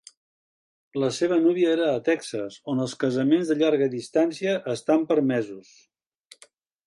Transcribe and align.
La 1.01 1.09
seva 1.17 1.35
núvia 1.41 1.73
era 1.73 1.89
a 1.97 1.99
Texas, 2.07 2.55
on 2.73 2.81
els 2.87 2.95
casaments 3.03 3.51
de 3.51 3.57
llarga 3.61 3.91
distància 3.93 4.57
estan 4.77 5.05
permesos. 5.13 5.71